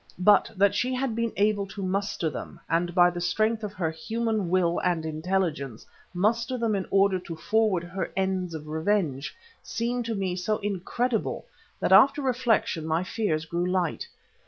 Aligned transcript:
But 0.25 0.49
that 0.57 0.73
she 0.73 0.95
had 0.95 1.15
been 1.15 1.31
able 1.37 1.67
to 1.67 1.83
muster 1.83 2.27
them, 2.27 2.59
and 2.67 2.95
by 2.95 3.11
the 3.11 3.21
strength 3.21 3.63
of 3.63 3.73
her 3.73 3.91
human 3.91 4.49
will 4.49 4.79
and 4.83 5.05
intelligence 5.05 5.85
muster 6.11 6.57
them 6.57 6.73
in 6.73 6.87
order 6.89 7.19
to 7.19 7.35
forward 7.35 7.83
her 7.83 8.11
ends 8.17 8.55
of 8.55 8.67
revenge, 8.67 9.35
seemed 9.61 10.05
to 10.05 10.15
me 10.15 10.35
so 10.35 10.57
incredible 10.57 11.45
that 11.79 11.91
after 11.91 12.19
reflection 12.23 12.83
my 12.87 13.03
fears 13.03 13.45
grew 13.45 13.67
light. 13.69 14.07